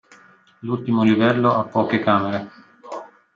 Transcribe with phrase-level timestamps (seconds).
[0.61, 2.49] L'ultimo livello ha poche camere.